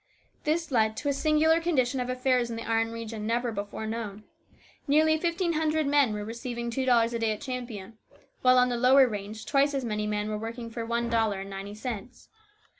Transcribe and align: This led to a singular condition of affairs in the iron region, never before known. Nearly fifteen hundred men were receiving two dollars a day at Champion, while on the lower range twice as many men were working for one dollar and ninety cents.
This 0.45 0.71
led 0.71 0.97
to 0.97 1.09
a 1.09 1.13
singular 1.13 1.61
condition 1.61 1.99
of 1.99 2.09
affairs 2.09 2.49
in 2.49 2.55
the 2.55 2.67
iron 2.67 2.91
region, 2.91 3.27
never 3.27 3.51
before 3.51 3.85
known. 3.85 4.23
Nearly 4.87 5.15
fifteen 5.19 5.53
hundred 5.53 5.85
men 5.85 6.11
were 6.11 6.25
receiving 6.25 6.71
two 6.71 6.85
dollars 6.87 7.13
a 7.13 7.19
day 7.19 7.31
at 7.33 7.41
Champion, 7.41 7.99
while 8.41 8.57
on 8.57 8.69
the 8.69 8.77
lower 8.77 9.07
range 9.07 9.45
twice 9.45 9.75
as 9.75 9.85
many 9.85 10.07
men 10.07 10.27
were 10.27 10.39
working 10.39 10.71
for 10.71 10.83
one 10.87 11.07
dollar 11.07 11.41
and 11.41 11.51
ninety 11.51 11.75
cents. 11.75 12.29